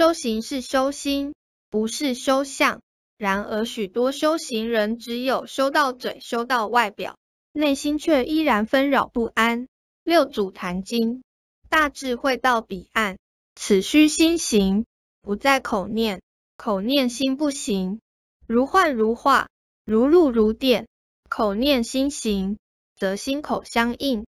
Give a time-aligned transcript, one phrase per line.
[0.00, 1.34] 修行是修心，
[1.68, 2.80] 不是修相。
[3.18, 7.18] 然而许多修行人只有修到嘴，修到外表，
[7.52, 9.68] 内心却依然纷扰不安。
[10.02, 11.22] 六祖坛经，
[11.68, 13.18] 大智慧到彼岸，
[13.54, 14.86] 此须心行，
[15.20, 16.22] 不在口念。
[16.56, 18.00] 口念心不行，
[18.46, 19.48] 如幻如化，
[19.84, 20.88] 如露如电。
[21.28, 22.56] 口念心行，
[22.96, 24.24] 则心口相应。